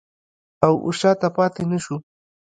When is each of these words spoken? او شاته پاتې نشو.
او 0.65 0.73
شاته 0.99 1.29
پاتې 1.35 1.63
نشو. 1.71 1.95